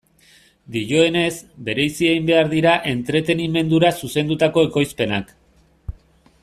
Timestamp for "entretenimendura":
2.93-3.95